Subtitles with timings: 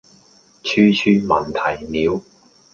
[0.63, 0.81] 處處
[1.27, 2.21] 聞啼鳥